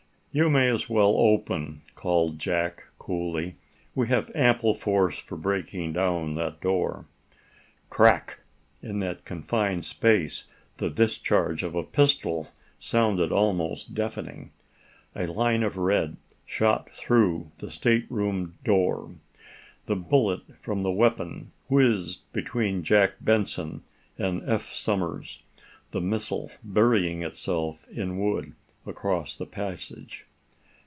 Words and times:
"You 0.33 0.49
may 0.49 0.69
as 0.69 0.89
well 0.89 1.17
open!" 1.17 1.81
called 1.93 2.39
Jack, 2.39 2.85
coolly. 2.97 3.57
"We 3.93 4.07
have 4.07 4.33
ample 4.33 4.73
force 4.73 5.19
for 5.19 5.35
breaking 5.35 5.91
down 5.91 6.31
that 6.35 6.61
door!" 6.61 7.05
Crack! 7.89 8.39
In 8.81 8.99
that 8.99 9.25
confined 9.25 9.83
space 9.83 10.45
the 10.77 10.89
discharge 10.89 11.63
of 11.63 11.75
a 11.75 11.83
pistol 11.83 12.47
sounded 12.79 13.33
almost 13.33 13.93
deafening. 13.93 14.51
A 15.15 15.27
line 15.27 15.63
of 15.63 15.75
red 15.75 16.15
shot 16.45 16.89
through 16.95 17.51
the 17.57 17.69
stateroom 17.69 18.57
door. 18.63 19.13
The 19.85 19.97
bullet 19.97 20.43
from 20.61 20.81
the 20.83 20.93
weapon 20.93 21.49
whizzed 21.67 22.21
between 22.31 22.83
Jack 22.83 23.15
Benson 23.19 23.83
and 24.17 24.49
Eph 24.49 24.71
Somers, 24.73 25.43
the 25.91 25.99
missile 25.99 26.49
burying 26.63 27.21
itself 27.21 27.85
in 27.89 28.17
wood 28.17 28.53
across 28.87 29.35
the 29.35 29.45
passage. 29.45 30.25